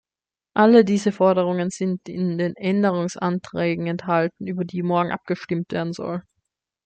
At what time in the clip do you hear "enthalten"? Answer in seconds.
3.85-4.47